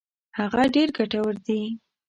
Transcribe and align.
هغه 0.37 0.63
ډېر 0.75 0.87
ګټور 0.97 1.35
دي. 1.47 1.61